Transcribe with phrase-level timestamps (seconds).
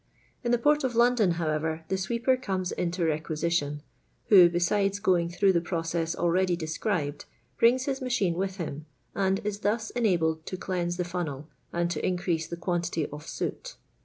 [0.43, 3.83] In the port of London, however, the sweeper comes into requisition,
[4.29, 7.25] who, besides going through the process already described,
[7.59, 12.03] brings his machine with him, and is thus enabled to cleanse the funnel, and to
[12.03, 13.75] increase the quantity of soot.